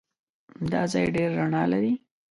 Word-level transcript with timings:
دا 0.71 0.81
ځای 0.91 1.05
ډېر 1.15 1.29
رڼا 1.39 1.63
لري. 1.71 1.93